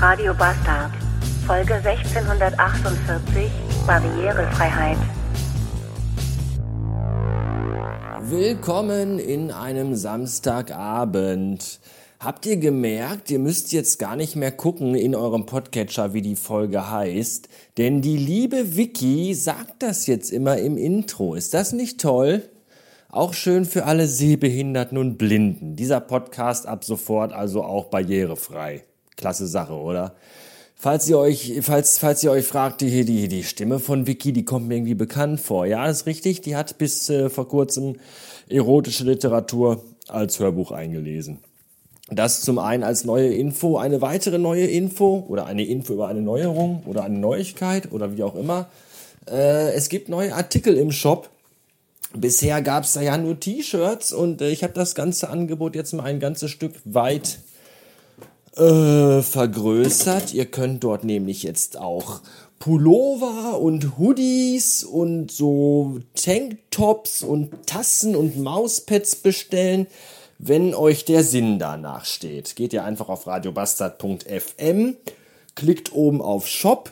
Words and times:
Radio 0.00 0.32
Bastard. 0.32 0.92
Folge 1.46 1.74
1648. 1.74 3.50
Barrierefreiheit. 3.86 4.96
Willkommen 8.22 9.18
in 9.18 9.50
einem 9.50 9.94
Samstagabend. 9.94 11.80
Habt 12.18 12.46
ihr 12.46 12.56
gemerkt, 12.56 13.30
ihr 13.30 13.40
müsst 13.40 13.72
jetzt 13.72 13.98
gar 13.98 14.16
nicht 14.16 14.36
mehr 14.36 14.52
gucken 14.52 14.94
in 14.94 15.14
eurem 15.14 15.44
Podcatcher, 15.44 16.14
wie 16.14 16.22
die 16.22 16.36
Folge 16.36 16.90
heißt, 16.90 17.50
denn 17.76 18.00
die 18.00 18.16
liebe 18.16 18.78
Vicky 18.78 19.34
sagt 19.34 19.82
das 19.82 20.06
jetzt 20.06 20.30
immer 20.30 20.56
im 20.56 20.78
Intro. 20.78 21.34
Ist 21.34 21.52
das 21.52 21.74
nicht 21.74 22.00
toll? 22.00 22.48
Auch 23.10 23.34
schön 23.34 23.66
für 23.66 23.84
alle 23.84 24.06
Sehbehinderten 24.06 24.96
und 24.96 25.18
Blinden. 25.18 25.76
Dieser 25.76 26.00
Podcast 26.00 26.66
ab 26.66 26.84
sofort 26.84 27.34
also 27.34 27.62
auch 27.62 27.90
barrierefrei. 27.90 28.84
Klasse 29.20 29.46
Sache, 29.46 29.74
oder? 29.74 30.14
Falls 30.74 31.06
ihr 31.10 31.18
euch, 31.18 31.58
falls, 31.60 31.98
falls 31.98 32.24
ihr 32.24 32.30
euch 32.30 32.46
fragt, 32.46 32.80
die, 32.80 33.04
die, 33.04 33.28
die 33.28 33.44
Stimme 33.44 33.78
von 33.78 34.06
Vicky, 34.06 34.32
die 34.32 34.46
kommt 34.46 34.66
mir 34.66 34.76
irgendwie 34.76 34.94
bekannt 34.94 35.38
vor. 35.38 35.66
Ja, 35.66 35.86
ist 35.86 36.06
richtig. 36.06 36.40
Die 36.40 36.56
hat 36.56 36.78
bis 36.78 37.10
äh, 37.10 37.28
vor 37.28 37.48
kurzem 37.48 37.96
erotische 38.48 39.04
Literatur 39.04 39.84
als 40.08 40.38
Hörbuch 40.38 40.72
eingelesen. 40.72 41.38
Das 42.10 42.40
zum 42.40 42.58
einen 42.58 42.82
als 42.82 43.04
neue 43.04 43.28
Info, 43.28 43.76
eine 43.76 44.00
weitere 44.00 44.38
neue 44.38 44.66
Info 44.66 45.24
oder 45.28 45.44
eine 45.44 45.64
Info 45.64 45.92
über 45.92 46.08
eine 46.08 46.22
Neuerung 46.22 46.82
oder 46.86 47.04
eine 47.04 47.18
Neuigkeit 47.18 47.92
oder 47.92 48.16
wie 48.16 48.22
auch 48.22 48.34
immer. 48.34 48.70
Äh, 49.28 49.74
es 49.74 49.90
gibt 49.90 50.08
neue 50.08 50.34
Artikel 50.34 50.78
im 50.78 50.92
Shop. 50.92 51.28
Bisher 52.16 52.62
gab 52.62 52.84
es 52.84 52.94
da 52.94 53.02
ja 53.02 53.18
nur 53.18 53.38
T-Shirts 53.38 54.12
und 54.12 54.40
äh, 54.40 54.48
ich 54.48 54.64
habe 54.64 54.72
das 54.72 54.94
ganze 54.94 55.28
Angebot 55.28 55.76
jetzt 55.76 55.92
mal 55.92 56.04
ein 56.04 56.20
ganzes 56.20 56.50
Stück 56.50 56.72
weit 56.84 57.38
äh, 58.56 59.22
vergrößert. 59.22 60.34
Ihr 60.34 60.46
könnt 60.46 60.84
dort 60.84 61.04
nämlich 61.04 61.42
jetzt 61.42 61.78
auch 61.78 62.20
Pullover 62.58 63.58
und 63.60 63.98
Hoodies 63.98 64.84
und 64.84 65.30
so 65.30 66.00
Tanktops 66.14 67.22
und 67.22 67.66
Tassen 67.66 68.14
und 68.16 68.38
Mauspads 68.38 69.16
bestellen 69.16 69.86
wenn 70.42 70.74
euch 70.74 71.04
der 71.04 71.22
Sinn 71.22 71.58
danach 71.58 72.06
steht. 72.06 72.56
Geht 72.56 72.72
ihr 72.72 72.84
einfach 72.84 73.10
auf 73.10 73.26
radiobastard.fm, 73.26 74.96
klickt 75.54 75.92
oben 75.92 76.22
auf 76.22 76.48
Shop 76.48 76.90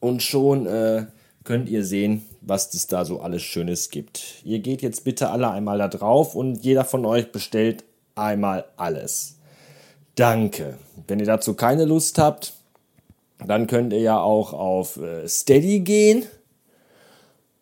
und 0.00 0.22
schon 0.22 0.66
äh, 0.66 1.06
könnt 1.44 1.68
ihr 1.68 1.84
sehen, 1.84 2.26
was 2.40 2.74
es 2.74 2.88
da 2.88 3.04
so 3.04 3.20
alles 3.20 3.42
Schönes 3.42 3.90
gibt. 3.90 4.42
Ihr 4.44 4.58
geht 4.58 4.82
jetzt 4.82 5.04
bitte 5.04 5.30
alle 5.30 5.50
einmal 5.50 5.78
da 5.78 5.86
drauf 5.86 6.34
und 6.34 6.64
jeder 6.64 6.84
von 6.84 7.06
euch 7.06 7.30
bestellt 7.30 7.84
einmal 8.16 8.64
alles. 8.76 9.36
Danke. 10.20 10.74
Wenn 11.08 11.18
ihr 11.18 11.24
dazu 11.24 11.54
keine 11.54 11.86
Lust 11.86 12.18
habt, 12.18 12.52
dann 13.42 13.66
könnt 13.66 13.94
ihr 13.94 14.00
ja 14.00 14.20
auch 14.20 14.52
auf 14.52 14.98
äh, 14.98 15.26
Steady 15.26 15.80
gehen 15.80 16.26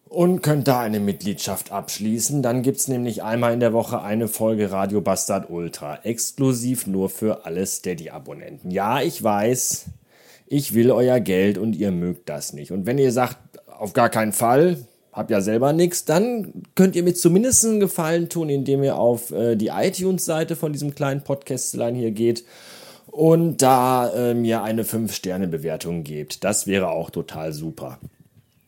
und 0.09 0.43
könnt 0.43 0.67
da 0.67 0.81
eine 0.81 0.99
Mitgliedschaft 0.99 1.71
abschließen. 1.71 2.43
Dann 2.43 2.63
gibt's 2.63 2.89
nämlich 2.89 3.23
einmal 3.23 3.55
in 3.55 3.61
der 3.61 3.73
Woche 3.73 4.03
eine 4.03 4.27
Folge 4.27 4.73
Radio 4.73 5.01
Bastard 5.01 5.49
Ultra, 5.51 6.01
exklusiv 6.03 6.89
nur 6.89 7.11
für 7.11 7.47
alle 7.47 7.65
Steady-Abonnenten. 7.65 8.73
Ja, 8.73 9.03
ich 9.03 9.23
weiß, 9.23 9.85
ich 10.49 10.75
will 10.75 10.91
euer 10.91 11.21
Geld 11.21 11.59
und 11.59 11.77
ihr 11.77 11.93
mögt 11.93 12.29
das 12.29 12.55
nicht. 12.55 12.73
Und 12.73 12.87
wenn 12.87 12.99
ihr 12.99 13.13
sagt, 13.13 13.39
auf 13.69 13.93
gar 13.93 14.09
keinen 14.09 14.33
Fall, 14.33 14.79
habt 15.13 15.31
ja 15.31 15.41
selber 15.41 15.73
nichts, 15.73 16.05
dann 16.05 16.53
könnt 16.75 16.97
ihr 16.97 17.03
mir 17.03 17.15
zumindest 17.15 17.65
einen 17.65 17.81
Gefallen 17.81 18.29
tun, 18.29 18.49
indem 18.49 18.83
ihr 18.83 18.97
auf 18.97 19.31
äh, 19.31 19.57
die 19.57 19.69
iTunes-Seite 19.69 20.57
von 20.57 20.73
diesem 20.73 20.95
kleinen 20.95 21.23
Podcastlein 21.23 21.95
hier 21.95 22.11
geht 22.11 22.45
und 23.07 23.63
da 23.63 24.11
äh, 24.13 24.35
mir 24.35 24.63
eine 24.63 24.85
5-Sterne-Bewertung 24.85 26.05
gebt. 26.05 26.45
Das 26.45 26.67
wäre 26.67 26.91
auch 26.91 27.11
total 27.11 27.53
super. 27.53 27.99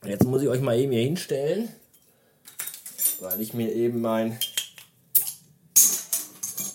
Jetzt 0.04 0.24
muss 0.24 0.42
ich 0.42 0.48
euch 0.48 0.60
mal 0.60 0.78
eben 0.78 0.92
hier 0.92 1.02
hinstellen, 1.02 1.68
weil 3.20 3.40
ich 3.40 3.54
mir 3.54 3.72
eben 3.72 4.00
mein 4.00 4.38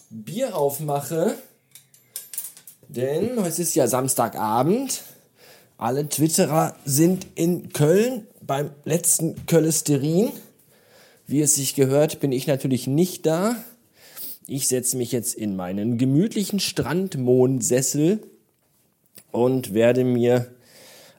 Bier 0.09 0.55
aufmache. 0.55 1.35
Denn 2.87 3.37
es 3.39 3.59
ist 3.59 3.75
ja 3.75 3.87
Samstagabend. 3.87 5.01
Alle 5.77 6.07
Twitterer 6.07 6.75
sind 6.85 7.27
in 7.35 7.73
Köln 7.73 8.27
beim 8.45 8.71
letzten 8.83 9.45
Kölesterin. 9.45 10.31
Wie 11.27 11.41
es 11.41 11.55
sich 11.55 11.75
gehört, 11.75 12.19
bin 12.19 12.31
ich 12.31 12.47
natürlich 12.47 12.87
nicht 12.87 13.25
da. 13.25 13.55
Ich 14.47 14.67
setze 14.67 14.97
mich 14.97 15.11
jetzt 15.11 15.33
in 15.33 15.55
meinen 15.55 15.97
gemütlichen 15.97 16.59
Strandmondsessel 16.59 18.21
und 19.31 19.73
werde 19.73 20.03
mir 20.03 20.47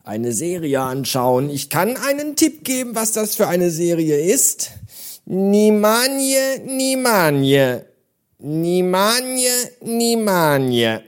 eine 0.04 0.32
Serie 0.32 0.80
anschauen. 0.80 1.50
Ich 1.50 1.68
kann 1.68 1.96
einen 1.96 2.36
Tipp 2.36 2.64
geben, 2.64 2.94
was 2.94 3.12
das 3.12 3.34
für 3.34 3.48
eine 3.48 3.70
Serie 3.70 4.20
ist. 4.20 4.70
Nimanje, 5.24 6.60
Nimanje. 6.64 7.86
Nimanje, 8.38 9.50
Nimanje. 9.82 11.02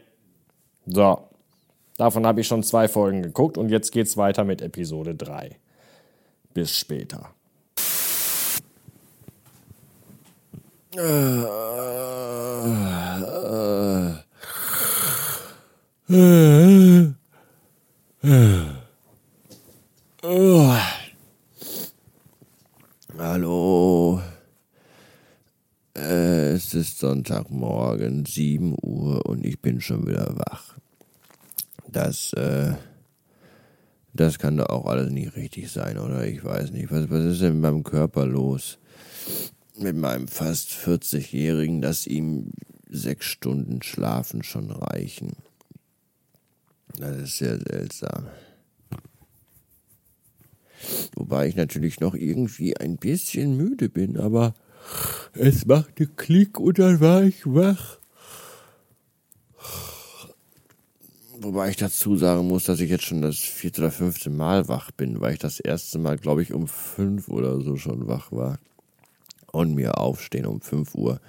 So. 0.86 1.28
Davon 1.96 2.26
habe 2.26 2.40
ich 2.40 2.46
schon 2.46 2.62
zwei 2.62 2.88
Folgen 2.88 3.22
geguckt 3.22 3.58
und 3.58 3.70
jetzt 3.70 3.92
geht's 3.92 4.16
weiter 4.16 4.44
mit 4.44 4.62
Episode 4.62 5.14
3. 5.14 5.56
Bis 6.54 6.76
später. 6.76 7.34
Hallo. 23.18 24.20
Es 25.94 26.74
ist 26.74 26.98
Sonntagmorgen, 26.98 28.24
7 28.26 28.74
Uhr 28.82 29.26
und 29.26 29.44
ich 29.44 29.60
bin 29.60 29.80
schon 29.80 30.06
wieder 30.06 30.36
wach. 30.36 30.74
Das, 31.86 32.32
äh, 32.32 32.72
das 34.20 34.38
kann 34.38 34.56
doch 34.56 34.68
auch 34.68 34.86
alles 34.86 35.10
nicht 35.12 35.36
richtig 35.36 35.70
sein, 35.70 35.96
oder? 35.98 36.26
Ich 36.26 36.42
weiß 36.42 36.72
nicht. 36.72 36.90
Was, 36.90 37.08
was 37.08 37.24
ist 37.24 37.40
denn 37.40 37.54
mit 37.54 37.62
meinem 37.62 37.84
Körper 37.84 38.26
los? 38.26 38.78
Mit 39.76 39.96
meinem 39.96 40.26
fast 40.26 40.70
40-Jährigen, 40.70 41.80
dass 41.80 42.06
ihm 42.06 42.50
sechs 42.88 43.26
Stunden 43.26 43.80
Schlafen 43.82 44.42
schon 44.42 44.70
reichen. 44.70 45.36
Das 46.98 47.16
ist 47.16 47.38
sehr 47.38 47.58
seltsam. 47.58 48.26
Wobei 51.14 51.46
ich 51.46 51.56
natürlich 51.56 52.00
noch 52.00 52.14
irgendwie 52.14 52.76
ein 52.76 52.96
bisschen 52.96 53.56
müde 53.56 53.88
bin, 53.88 54.16
aber 54.16 54.54
es 55.32 55.66
machte 55.66 56.06
Klick 56.06 56.58
und 56.58 56.78
dann 56.78 56.98
war 57.00 57.22
ich 57.22 57.46
wach. 57.46 57.97
Wobei 61.40 61.70
ich 61.70 61.76
dazu 61.76 62.16
sagen 62.16 62.48
muss, 62.48 62.64
dass 62.64 62.80
ich 62.80 62.90
jetzt 62.90 63.04
schon 63.04 63.22
das 63.22 63.36
vierte 63.36 63.82
oder 63.82 63.92
fünfte 63.92 64.28
Mal 64.28 64.66
wach 64.66 64.90
bin, 64.90 65.20
weil 65.20 65.34
ich 65.34 65.38
das 65.38 65.60
erste 65.60 66.00
Mal, 66.00 66.18
glaube 66.18 66.42
ich, 66.42 66.52
um 66.52 66.66
fünf 66.66 67.28
oder 67.28 67.60
so 67.60 67.76
schon 67.76 68.08
wach 68.08 68.32
war. 68.32 68.58
Und 69.52 69.76
mir 69.76 69.98
aufstehen 69.98 70.46
um 70.46 70.60
fünf 70.60 70.96
Uhr 70.96 71.20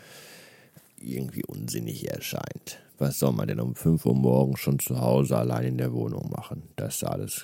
irgendwie 0.99 1.45
unsinnig 1.45 2.09
erscheint. 2.09 2.79
Was 2.97 3.19
soll 3.19 3.33
man 3.33 3.47
denn 3.47 3.59
um 3.59 3.75
fünf 3.75 4.03
Uhr 4.07 4.15
morgens 4.15 4.59
schon 4.59 4.79
zu 4.79 4.99
Hause 4.99 5.37
allein 5.37 5.65
in 5.65 5.77
der 5.77 5.93
Wohnung 5.93 6.31
machen? 6.31 6.63
Das 6.75 6.95
ist 6.95 7.03
alles 7.03 7.43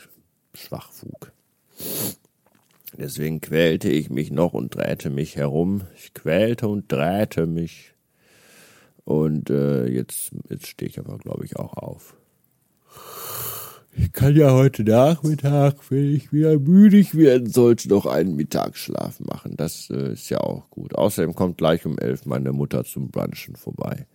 Schwachfug. 0.55 1.31
Deswegen 2.97 3.41
quälte 3.41 3.89
ich 3.89 4.09
mich 4.09 4.31
noch 4.31 4.53
und 4.53 4.73
drehte 4.73 5.11
mich 5.11 5.35
herum. 5.35 5.83
Ich 5.95 6.15
quälte 6.15 6.67
und 6.67 6.91
drehte 6.91 7.45
mich. 7.45 7.93
Und 9.03 9.51
äh, 9.51 9.85
jetzt, 9.85 10.31
jetzt 10.49 10.65
stehe 10.65 10.89
ich 10.89 10.97
aber, 10.97 11.19
glaube 11.19 11.45
ich, 11.45 11.57
auch 11.57 11.73
auf. 11.73 12.15
Kann 14.15 14.33
ja 14.37 14.53
heute 14.53 14.85
Nachmittag, 14.85 15.91
wenn 15.91 16.15
ich 16.15 16.31
wieder 16.31 16.57
müdig 16.57 17.15
werden 17.15 17.49
sollte, 17.49 17.89
noch 17.89 18.05
einen 18.05 18.37
Mittagsschlaf 18.37 19.19
machen. 19.19 19.57
Das 19.57 19.89
äh, 19.89 20.13
ist 20.13 20.29
ja 20.29 20.39
auch 20.39 20.69
gut. 20.69 20.95
Außerdem 20.95 21.35
kommt 21.35 21.57
gleich 21.57 21.85
um 21.85 21.99
elf 21.99 22.25
meine 22.25 22.53
Mutter 22.53 22.85
zum 22.85 23.11
Brunchen 23.11 23.57
vorbei. 23.57 24.07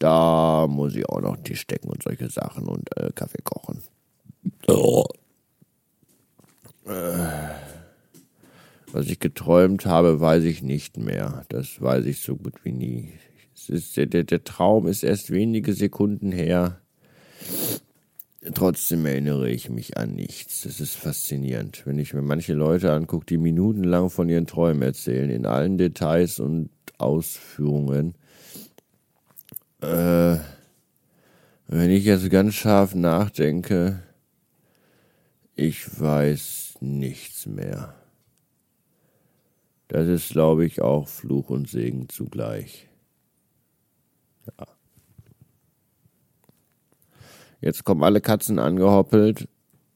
Da 0.00 0.66
muss 0.68 0.96
ich 0.96 1.08
auch 1.08 1.20
noch 1.20 1.36
Tisch 1.36 1.68
decken 1.68 1.88
und 1.88 2.02
solche 2.02 2.28
Sachen 2.30 2.66
und 2.66 2.88
äh, 2.96 3.12
Kaffee 3.14 3.42
kochen. 3.44 3.80
Oh. 4.66 5.04
Äh. 6.86 7.28
Was 8.90 9.06
ich 9.06 9.20
geträumt 9.20 9.86
habe, 9.86 10.18
weiß 10.20 10.42
ich 10.42 10.64
nicht 10.64 10.96
mehr. 10.96 11.44
Das 11.48 11.80
weiß 11.80 12.06
ich 12.06 12.22
so 12.22 12.34
gut 12.34 12.64
wie 12.64 12.72
nie. 12.72 13.12
Ist, 13.68 13.96
der, 13.96 14.06
der 14.06 14.42
Traum 14.42 14.88
ist 14.88 15.04
erst 15.04 15.30
wenige 15.30 15.74
Sekunden 15.74 16.32
her. 16.32 16.80
Trotzdem 18.66 19.06
erinnere 19.06 19.48
ich 19.48 19.70
mich 19.70 19.96
an 19.96 20.16
nichts. 20.16 20.62
Das 20.62 20.80
ist 20.80 20.96
faszinierend. 20.96 21.86
Wenn 21.86 22.00
ich 22.00 22.14
mir 22.14 22.22
manche 22.22 22.52
Leute 22.52 22.92
angucke, 22.92 23.24
die 23.24 23.36
minutenlang 23.36 24.10
von 24.10 24.28
ihren 24.28 24.48
Träumen 24.48 24.82
erzählen, 24.82 25.30
in 25.30 25.46
allen 25.46 25.78
Details 25.78 26.40
und 26.40 26.70
Ausführungen. 26.98 28.16
Äh, 29.80 30.38
Wenn 31.68 31.90
ich 31.90 32.06
jetzt 32.06 32.28
ganz 32.28 32.54
scharf 32.54 32.96
nachdenke, 32.96 34.02
ich 35.54 36.00
weiß 36.00 36.78
nichts 36.80 37.46
mehr. 37.46 37.94
Das 39.86 40.08
ist, 40.08 40.30
glaube 40.30 40.66
ich, 40.66 40.82
auch 40.82 41.06
Fluch 41.06 41.50
und 41.50 41.70
Segen 41.70 42.08
zugleich. 42.08 42.88
Ja. 44.58 44.75
Jetzt 47.60 47.84
kommen 47.84 48.02
alle 48.02 48.20
Katzen 48.20 48.58
angehoppelt, 48.58 49.48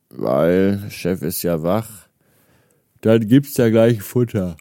weil 0.08 0.90
Chef 0.90 1.22
ist 1.22 1.42
ja 1.42 1.62
wach. 1.62 2.08
Dann 3.00 3.26
gibt's 3.26 3.56
ja 3.56 3.68
gleich 3.70 4.02
Futter. 4.02 4.56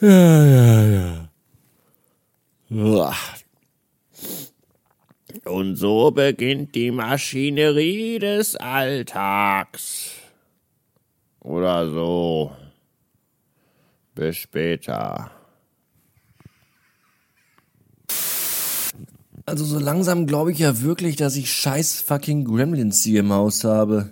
Ja, 0.00 0.44
ja, 0.44 0.82
ja. 0.84 1.28
Uah. 2.70 3.14
Und 5.44 5.76
so 5.76 6.10
beginnt 6.10 6.74
die 6.74 6.90
Maschinerie 6.90 8.18
des 8.18 8.56
Alltags. 8.56 10.12
Oder 11.40 11.90
so. 11.90 12.52
Bis 14.14 14.36
später. 14.36 15.30
Also 19.44 19.64
so 19.64 19.78
langsam 19.78 20.26
glaube 20.26 20.52
ich 20.52 20.58
ja 20.58 20.82
wirklich, 20.82 21.16
dass 21.16 21.36
ich 21.36 21.52
scheiß 21.52 22.00
fucking 22.00 22.44
Gremlins 22.44 23.02
hier 23.02 23.20
im 23.20 23.32
Haus 23.32 23.64
habe. 23.64 24.10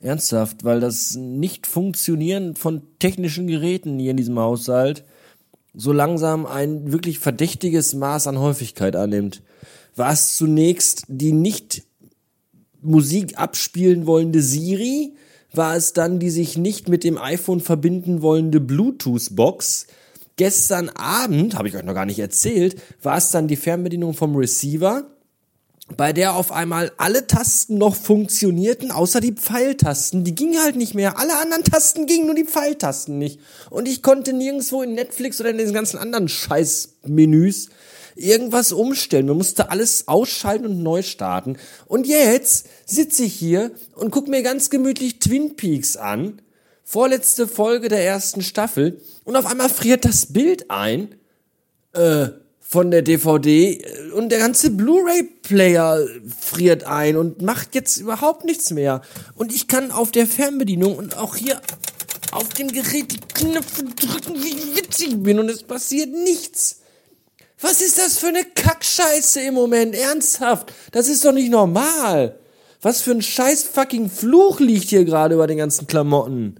Ernsthaft, 0.00 0.64
weil 0.64 0.80
das 0.80 1.14
Nicht-Funktionieren 1.14 2.56
von 2.56 2.82
technischen 2.98 3.46
Geräten 3.46 3.98
hier 3.98 4.10
in 4.10 4.16
diesem 4.16 4.38
Haushalt 4.38 5.04
so 5.74 5.92
langsam 5.92 6.44
ein 6.44 6.92
wirklich 6.92 7.18
verdächtiges 7.18 7.94
Maß 7.94 8.26
an 8.26 8.38
Häufigkeit 8.38 8.96
annimmt. 8.96 9.42
War 9.94 10.12
es 10.12 10.36
zunächst 10.36 11.04
die 11.08 11.32
nicht 11.32 11.84
Musik 12.80 13.38
abspielen 13.38 14.06
wollende 14.06 14.42
Siri? 14.42 15.14
War 15.54 15.76
es 15.76 15.92
dann 15.92 16.18
die 16.18 16.30
sich 16.30 16.58
nicht 16.58 16.88
mit 16.88 17.04
dem 17.04 17.18
iPhone 17.18 17.60
verbinden 17.60 18.22
wollende 18.22 18.60
Bluetooth-Box? 18.60 19.86
Gestern 20.36 20.88
Abend, 20.90 21.56
habe 21.56 21.68
ich 21.68 21.76
euch 21.76 21.82
noch 21.82 21.94
gar 21.94 22.06
nicht 22.06 22.18
erzählt, 22.18 22.80
war 23.02 23.18
es 23.18 23.30
dann 23.30 23.48
die 23.48 23.56
Fernbedienung 23.56 24.14
vom 24.14 24.34
Receiver, 24.34 25.04
bei 25.96 26.12
der 26.12 26.36
auf 26.36 26.52
einmal 26.52 26.92
alle 26.96 27.26
Tasten 27.26 27.76
noch 27.76 27.94
funktionierten, 27.94 28.90
außer 28.90 29.20
die 29.20 29.32
Pfeiltasten. 29.32 30.24
Die 30.24 30.34
gingen 30.34 30.62
halt 30.62 30.76
nicht 30.76 30.94
mehr. 30.94 31.18
Alle 31.18 31.38
anderen 31.38 31.64
Tasten 31.64 32.06
gingen, 32.06 32.26
nur 32.26 32.34
die 32.34 32.44
Pfeiltasten 32.44 33.18
nicht. 33.18 33.40
Und 33.68 33.88
ich 33.88 34.02
konnte 34.02 34.32
nirgendwo 34.32 34.82
in 34.82 34.94
Netflix 34.94 35.40
oder 35.40 35.50
in 35.50 35.58
den 35.58 35.72
ganzen 35.72 35.98
anderen 35.98 36.28
Scheißmenüs 36.28 37.68
irgendwas 38.14 38.72
umstellen. 38.72 39.26
Man 39.26 39.36
musste 39.36 39.70
alles 39.70 40.08
ausschalten 40.08 40.66
und 40.66 40.82
neu 40.82 41.02
starten. 41.02 41.56
Und 41.86 42.06
jetzt 42.06 42.68
sitze 42.86 43.24
ich 43.24 43.34
hier 43.34 43.72
und 43.94 44.10
gucke 44.10 44.30
mir 44.30 44.42
ganz 44.42 44.70
gemütlich 44.70 45.18
Twin 45.18 45.56
Peaks 45.56 45.96
an. 45.96 46.40
Vorletzte 46.92 47.48
Folge 47.48 47.88
der 47.88 48.04
ersten 48.04 48.42
Staffel. 48.42 49.00
Und 49.24 49.34
auf 49.36 49.46
einmal 49.46 49.70
friert 49.70 50.04
das 50.04 50.30
Bild 50.30 50.70
ein. 50.70 51.14
Äh, 51.94 52.28
von 52.60 52.90
der 52.90 53.00
DVD 53.00 53.82
und 54.14 54.28
der 54.28 54.38
ganze 54.38 54.68
Blu-ray-Player 54.68 56.06
friert 56.38 56.84
ein 56.84 57.16
und 57.16 57.40
macht 57.40 57.74
jetzt 57.74 57.96
überhaupt 57.96 58.44
nichts 58.44 58.72
mehr. 58.72 59.00
Und 59.34 59.54
ich 59.54 59.68
kann 59.68 59.90
auf 59.90 60.10
der 60.10 60.26
Fernbedienung 60.26 60.94
und 60.96 61.16
auch 61.16 61.36
hier 61.36 61.62
auf 62.30 62.50
dem 62.50 62.68
Gerät 62.68 63.10
die 63.10 63.20
Knöpfe 63.20 63.84
drücken, 63.84 64.42
wie 64.42 64.48
ich 64.48 64.76
witzig 64.76 65.22
bin 65.22 65.38
und 65.38 65.48
es 65.48 65.62
passiert 65.62 66.10
nichts. 66.10 66.80
Was 67.58 67.80
ist 67.80 67.98
das 67.98 68.18
für 68.18 68.28
eine 68.28 68.44
Kackscheiße 68.44 69.40
im 69.40 69.54
Moment? 69.54 69.94
Ernsthaft? 69.94 70.74
Das 70.92 71.08
ist 71.08 71.24
doch 71.24 71.32
nicht 71.32 71.50
normal. 71.50 72.38
Was 72.82 73.00
für 73.00 73.12
ein 73.12 73.22
scheiß 73.22 73.62
fucking 73.62 74.10
Fluch 74.10 74.60
liegt 74.60 74.90
hier 74.90 75.06
gerade 75.06 75.36
über 75.36 75.46
den 75.46 75.56
ganzen 75.56 75.86
Klamotten. 75.86 76.56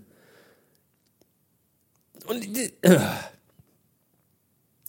Und 2.27 2.47
äh, 2.83 2.99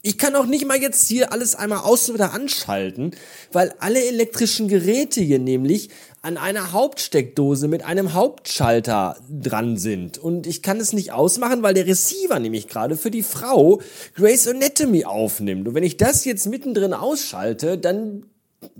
ich 0.06 0.18
kann 0.18 0.35
auch 0.35 0.45
nicht 0.45 0.68
mal 0.68 0.81
jetzt 0.81 1.07
hier 1.07 1.31
alles 1.31 1.56
einmal 1.56 1.80
aus 1.80 2.09
und 2.09 2.15
wieder 2.15 2.33
anschalten, 2.33 3.15
weil 3.53 3.74
alle 3.80 4.03
elektrischen 4.03 4.68
Geräte 4.68 5.21
hier 5.21 5.39
nämlich 5.39 5.89
an 6.21 6.38
einer 6.38 6.74
Hauptsteckdose 6.74 7.69
mit 7.69 7.85
einem 7.85 8.13
Hauptschalter 8.13 9.18
dran 9.30 9.77
sind. 9.77 10.18
Und 10.18 10.45
ich 10.45 10.62
kann 10.62 10.81
es 10.81 10.91
nicht 10.91 11.13
ausmachen, 11.13 11.63
weil 11.63 11.74
der 11.74 11.88
Receiver 11.88 12.38
nämlich 12.39 12.68
gerade 12.68 12.97
für 12.97 13.12
die 13.12 13.24
Frau 13.24 13.81
Grace 14.15 14.47
Anatomy 14.47 15.06
aufnimmt. 15.06 15.69
Und 15.69 15.74
wenn 15.74 15.83
ich 15.83 15.95
das 15.95 16.25
jetzt 16.25 16.47
mittendrin 16.47 16.94
ausschalte, 16.94 17.77
dann 17.77 18.25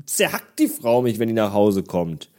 zerhackt 0.05 0.59
die 0.59 0.67
Frau 0.67 1.01
mich, 1.01 1.19
wenn 1.19 1.29
die 1.29 1.33
nach 1.33 1.53
Hause 1.53 1.83
kommt. 1.83 2.29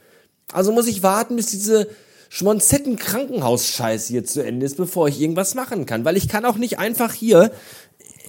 Also 0.51 0.71
muss 0.71 0.85
ich 0.85 1.01
warten, 1.01 1.35
bis 1.35 1.47
diese 1.47 1.87
schmonzetten 2.29 2.97
Krankenhausscheiß 2.97 4.07
hier 4.07 4.25
zu 4.25 4.43
Ende 4.43 4.65
ist, 4.65 4.77
bevor 4.77 5.07
ich 5.07 5.21
irgendwas 5.21 5.55
machen 5.55 5.85
kann. 5.85 6.05
Weil 6.05 6.17
ich 6.17 6.27
kann 6.27 6.45
auch 6.45 6.57
nicht 6.57 6.79
einfach 6.79 7.13
hier 7.13 7.51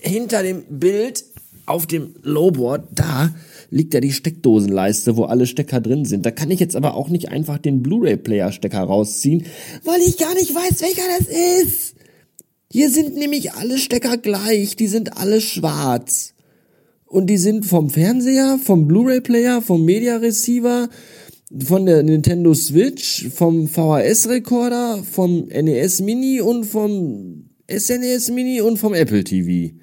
hinter 0.01 0.43
dem 0.43 0.65
Bild 0.69 1.25
auf 1.67 1.87
dem 1.87 2.15
Lowboard, 2.23 2.89
da 2.93 3.35
liegt 3.71 3.93
ja 3.93 4.01
die 4.01 4.13
Steckdosenleiste, 4.13 5.17
wo 5.17 5.25
alle 5.25 5.47
Stecker 5.47 5.81
drin 5.81 6.05
sind. 6.05 6.25
Da 6.25 6.31
kann 6.31 6.51
ich 6.51 6.61
jetzt 6.61 6.77
aber 6.77 6.95
auch 6.95 7.09
nicht 7.09 7.29
einfach 7.29 7.59
den 7.59 7.83
Blu-ray-Player-Stecker 7.83 8.81
rausziehen, 8.81 9.47
weil 9.85 10.01
ich 10.01 10.17
gar 10.17 10.35
nicht 10.35 10.55
weiß, 10.55 10.81
welcher 10.81 11.03
das 11.19 11.29
ist. 11.65 11.95
Hier 12.71 12.91
sind 12.91 13.17
nämlich 13.17 13.53
alle 13.53 13.79
Stecker 13.79 14.17
gleich, 14.17 14.77
die 14.77 14.87
sind 14.87 15.17
alle 15.17 15.41
schwarz. 15.41 16.35
Und 17.07 17.29
die 17.29 17.39
sind 17.39 17.65
vom 17.65 17.91
Fernseher, 17.91 18.59
vom 18.63 18.89
Blu-ray-Player, 18.89 19.63
vom 19.63 19.85
Media-Receiver, 19.85 20.89
von 21.55 21.87
der 21.87 22.03
Nintendo 22.03 22.55
Switch, 22.55 23.29
vom 23.29 23.69
VHS-Rekorder, 23.69 25.05
vom 25.05 25.47
NES 25.47 26.01
Mini 26.01 26.41
und 26.41 26.65
vom 26.65 27.51
SNES 27.71 28.31
Mini 28.31 28.61
und 28.61 28.79
vom 28.79 28.95
Apple 28.95 29.23
TV. 29.23 29.75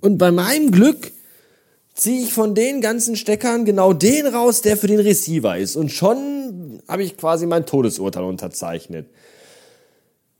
Und 0.00 0.18
bei 0.18 0.30
meinem 0.30 0.70
Glück 0.70 1.12
ziehe 1.94 2.22
ich 2.22 2.32
von 2.32 2.54
den 2.54 2.80
ganzen 2.80 3.16
Steckern 3.16 3.64
genau 3.64 3.92
den 3.92 4.26
raus, 4.26 4.60
der 4.60 4.76
für 4.76 4.86
den 4.86 5.00
Receiver 5.00 5.56
ist. 5.56 5.76
Und 5.76 5.90
schon 5.90 6.80
habe 6.86 7.02
ich 7.02 7.16
quasi 7.16 7.46
mein 7.46 7.66
Todesurteil 7.66 8.24
unterzeichnet. 8.24 9.08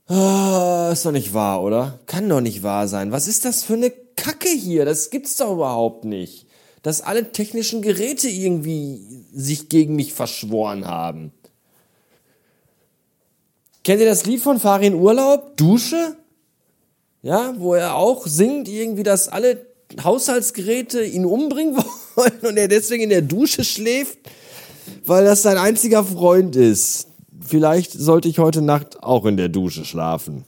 Ah, 0.07 0.91
ist 0.93 1.05
doch 1.05 1.11
nicht 1.11 1.33
wahr, 1.33 1.61
oder? 1.61 1.99
Kann 2.05 2.29
doch 2.29 2.39
nicht 2.39 2.63
wahr 2.63 2.87
sein. 2.87 3.11
Was 3.11 3.27
ist 3.27 3.43
das 3.43 3.63
für 3.63 3.73
eine 3.73 3.91
Kacke 4.15 4.47
hier? 4.47 4.85
Das 4.85 5.09
gibt's 5.09 5.35
doch 5.35 5.51
überhaupt 5.51 6.05
nicht. 6.05 6.46
Dass 6.83 7.01
alle 7.01 7.31
technischen 7.31 7.81
Geräte 7.81 8.29
irgendwie 8.29 9.01
sich 9.33 9.69
gegen 9.69 9.95
mich 9.95 10.13
verschworen 10.13 10.85
haben. 10.85 11.31
Kennt 13.83 13.99
ihr 13.99 14.07
das 14.07 14.25
Lied 14.25 14.41
von 14.41 14.59
Farin 14.59 14.95
Urlaub? 14.95 15.55
Dusche? 15.57 16.17
ja, 17.27 17.53
wo 17.57 17.73
er 17.73 17.95
auch 17.95 18.25
singt, 18.25 18.69
irgendwie, 18.69 19.03
dass 19.03 19.27
alle 19.27 19.65
Haushaltsgeräte 20.01 21.03
ihn 21.03 21.25
umbringen 21.25 21.75
wollen 22.15 22.39
und 22.41 22.57
er 22.57 22.69
deswegen 22.69 23.03
in 23.03 23.09
der 23.09 23.21
Dusche 23.21 23.63
schläft, 23.63 24.19
weil 25.05 25.25
das 25.25 25.41
sein 25.41 25.57
einziger 25.57 26.03
Freund 26.03 26.55
ist. 26.55 27.07
Vielleicht 27.45 27.91
sollte 27.91 28.29
ich 28.29 28.39
heute 28.39 28.61
Nacht 28.61 29.03
auch 29.03 29.25
in 29.25 29.35
der 29.35 29.49
Dusche 29.49 29.85
schlafen. 29.85 30.45